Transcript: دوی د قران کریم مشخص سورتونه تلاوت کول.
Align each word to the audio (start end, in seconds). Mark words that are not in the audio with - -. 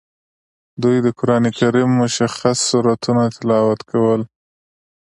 دوی 0.81 0.97
د 1.05 1.07
قران 1.19 1.43
کریم 1.57 1.89
مشخص 2.01 2.57
سورتونه 2.69 3.23
تلاوت 3.37 3.79
کول. 3.91 4.21